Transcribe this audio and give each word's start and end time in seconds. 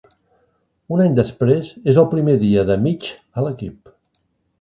Un 0.95 1.01
any 1.03 1.17
després, 1.19 1.69
és 1.93 1.99
el 2.03 2.07
primer 2.13 2.35
dia 2.45 2.63
de 2.71 2.79
Mitch 2.87 3.13
a 3.35 3.45
l'equip. 3.49 3.93